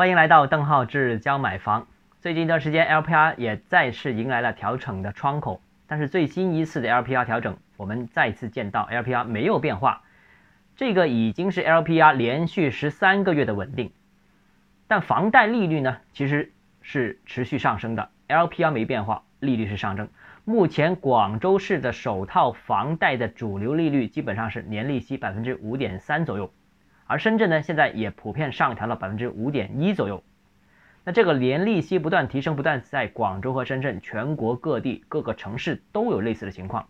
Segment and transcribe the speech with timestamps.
[0.00, 1.86] 欢迎来到邓浩志教买房。
[2.20, 10.00] 最近一段时间，LPR 也再次迎来了调整的窗口，但是最新一次的 LPR 调整，我们再次见到 LPR 没有变化，
[10.74, 13.92] 这个已经是 LPR 连续十三个月的稳定。
[14.88, 20.08] 但房贷利率呢，其实是持续上升的，LPR 没变化，利率是上升。
[20.46, 26.50] 目前广州市的首套房贷的主流利率基本上是年利息百分之五点三左右。
[27.10, 30.22] 而深圳呢，现在也普遍上调了百分之五点一左右。
[31.02, 36.86] 那这个年利息不断提升，不但在广州和深圳，全国各地各个城市都有类似的情况。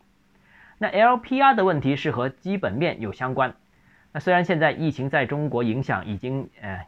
[0.76, 3.54] 那 LPR 的问题是和基本面有相关。
[4.12, 6.86] 那虽然现在疫情在中国影响已经呃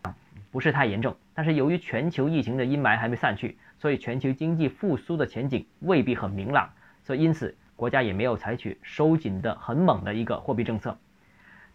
[0.51, 6.69] 不是太严重，但是由于全球疫情的阴霾还没散去，所以全球经济复苏的前景未必很明朗。
[7.03, 10.99] 所以因此国家也没有采取收紧的很猛的一个货币政策。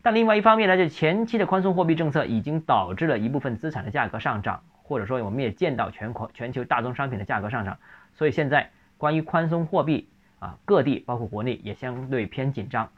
[0.02, 7.78] 但另外一方面呢，就前期的宽松货币政策已经导致了一部分资产的价格上涨，或者说我们也见到全国全球大宗商品的价格上涨，
[8.14, 10.08] 所以现在关于宽松货币
[10.40, 12.90] 啊，各地包括国内也相对偏紧张，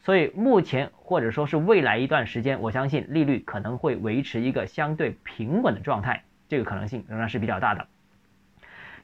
[0.00, 7.86] 所以目前或者说是未来一段时间，我相信利率可能会维持一个相对平稳的状态，这个可能性仍然是比较大的。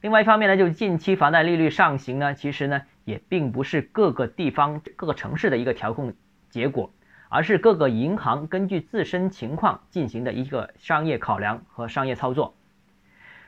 [0.03, 6.13] 另外一方面呢，就是近期房贷利率上行呢，其实呢也并不是各个地方各个城市的一个调控
[6.51, 6.93] 结果。
[7.29, 12.55] 而是各个银行根据自身情况进行的一个商业考量和商业操作。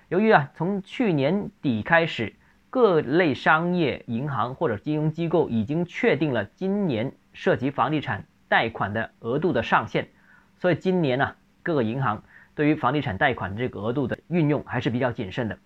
[0.09, 2.35] 由于啊，从去年底开始，
[2.71, 10.09] 各类商业银行或者金融机构已经确定了今年涉及房地产贷款的额度的上限，
[10.57, 12.23] 所以今年呢，各个银行
[12.55, 15.59] 对于房地产贷款这个额度的运用还是比较谨慎的。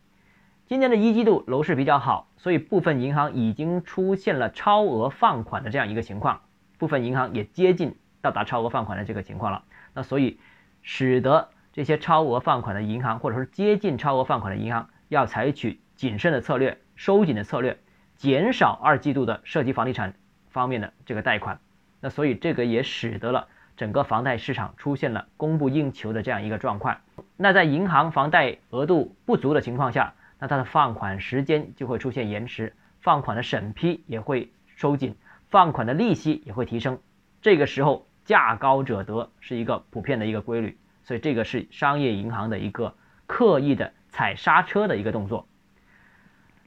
[0.67, 6.41] 今年的一季度楼市比较好，所以部分银行已经出现了超额放款的这样一个情况，
[6.79, 7.95] 部分银行也接近。
[8.23, 10.39] 到达超额放款的这个情况了，那所以
[10.81, 17.79] 使得这些超额放款的银行，或者说接近超额放款的银行，要采取谨慎的策略、收紧的策略，
[18.17, 20.15] 减少二季度的涉及房地产
[20.51, 21.59] 方面的这个贷款。
[22.01, 26.99] 那所以这个也使得了整个房贷市场出现了供不应求的这样一个状况。
[27.37, 35.17] 那在银行房贷额度不足的情况下，那它的放款时间就会出现延迟，放款的审批也会收紧，
[35.49, 37.01] 放款的利息也会提升。
[37.41, 38.07] 这个时候。
[38.25, 42.95] 价高者得是一个普遍的一个规律，所以这个是商业银行的一个
[43.27, 45.47] 刻意的踩刹车的一个动作。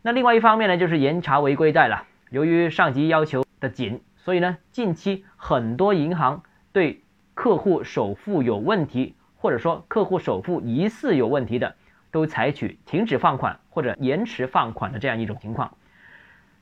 [0.01, 2.03] 那另外一方面呢，就是严查违规贷了。
[2.29, 11.75] 由于上级要求的紧，所以呢，近期很多银行对客户首付有问题，或者说客户首付疑似有问题的，
[12.11, 15.77] 都采取停止放款或者延迟放款的这样一种情况。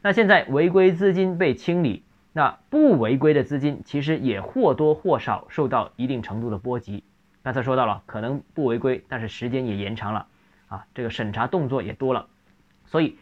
[0.01, 2.03] 那现在违规资金被清理。
[2.35, 7.03] 那不违规的资金其实也或多或少受到一定程度的波及。
[7.43, 10.27] 刚才说到了，可能不违规，但是时间也延长了，
[10.67, 12.27] 啊，这个审查动作也多了。
[12.85, 13.17] 所以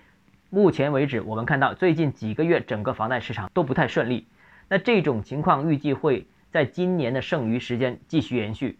[0.50, 4.28] 目前为止，我们看到最近几个月整个房贷市场都不太顺利。
[4.70, 8.80] 那这种情况预计会在今年的剩余时间继续延续，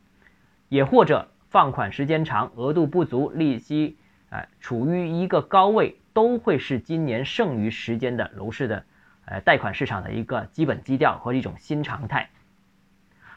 [0.70, 3.98] 也或者放款时间长、额度不足、利息
[4.30, 8.86] 哎处于一个高位，都会是今年剩余时间的楼市的。
[9.32, 12.30] 呃，贷款市场的一个基本基调和一种新常态。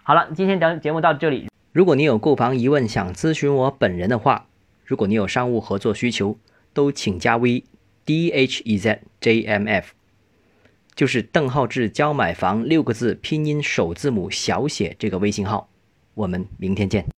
[0.03, 1.49] 好了，今天的节目到这里。
[1.71, 4.47] 如果你有购房疑问，想咨询我本人的话，
[4.85, 6.37] 如果你有商务合作需求，
[6.73, 7.63] 都请加 V
[8.05, 9.93] D H E Z J M F，
[10.97, 15.69] 就是邓浩志教买房六个字拼音首字母小写这个微信号。
[16.15, 17.05] 我们明天见。